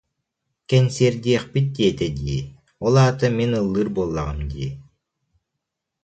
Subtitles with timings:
[0.69, 2.39] Кэнсиэрдиэхпит диэтэ дии,
[2.85, 4.69] ол аата мин ыллыыр буоллаҕым дии